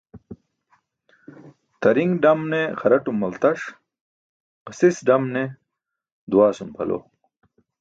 [1.81, 3.59] Tari̇ṅ dam ne xaraṭum maltaş,
[4.67, 5.43] ġasis dam ne
[6.29, 6.97] duwaasum pʰalo.